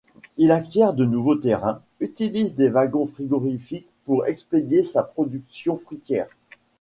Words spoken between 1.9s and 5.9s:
utilise des wagons frigorifiques pour expédier sa production